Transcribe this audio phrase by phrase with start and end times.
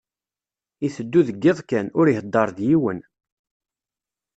[0.85, 2.99] Iteddu deg iḍ kan, ur ihedder d yiwen.